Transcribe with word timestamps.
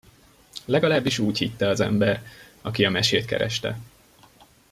Legalábbis 0.65 1.19
úgy 1.19 1.37
hitte 1.37 1.67
az 1.67 1.79
ember, 1.79 2.23
aki 2.61 2.85
a 2.85 2.89
mesét 2.89 3.25
kereste. 3.25 3.79